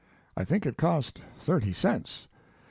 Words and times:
I 0.35 0.45
think 0.45 0.65
it 0.65 0.77
cost 0.77 1.21
thirty 1.37 1.73
cents. 1.73 2.27